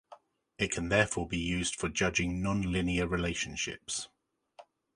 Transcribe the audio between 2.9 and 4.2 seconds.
relationships.